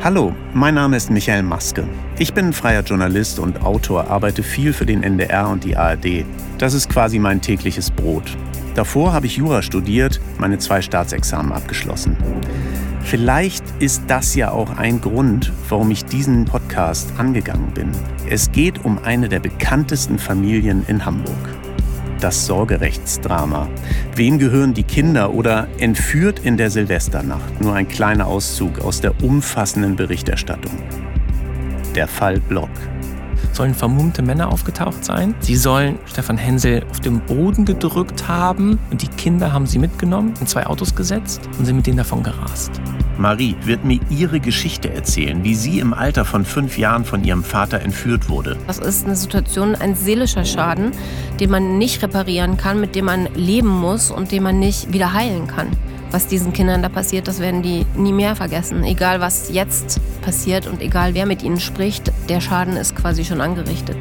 [0.00, 1.88] Hallo, mein Name ist Michael Maske.
[2.20, 6.24] Ich bin freier Journalist und Autor, arbeite viel für den NDR und die ARD.
[6.56, 8.36] Das ist quasi mein tägliches Brot.
[8.76, 12.16] Davor habe ich Jura studiert, meine zwei Staatsexamen abgeschlossen.
[13.02, 17.90] Vielleicht ist das ja auch ein Grund, warum ich diesen Podcast angegangen bin.
[18.30, 21.57] Es geht um eine der bekanntesten Familien in Hamburg.
[22.20, 23.68] Das Sorgerechtsdrama.
[24.16, 27.60] Wem gehören die Kinder oder entführt in der Silvesternacht?
[27.60, 30.72] Nur ein kleiner Auszug aus der umfassenden Berichterstattung.
[31.94, 32.70] Der Fall Block
[33.58, 35.34] sollen vermummte Männer aufgetaucht sein.
[35.40, 40.32] Sie sollen Stefan Hensel auf dem Boden gedrückt haben und die Kinder haben sie mitgenommen,
[40.40, 42.70] in zwei Autos gesetzt und sind mit denen davon gerast.
[43.18, 47.42] Marie wird mir ihre Geschichte erzählen, wie sie im Alter von fünf Jahren von ihrem
[47.42, 48.56] Vater entführt wurde.
[48.68, 50.92] Das ist eine Situation, ein seelischer Schaden,
[51.40, 55.12] den man nicht reparieren kann, mit dem man leben muss und den man nicht wieder
[55.12, 55.66] heilen kann
[56.10, 58.84] was diesen Kindern da passiert, das werden die nie mehr vergessen.
[58.84, 63.40] Egal was jetzt passiert und egal wer mit ihnen spricht, der Schaden ist quasi schon
[63.40, 63.96] angerichtet.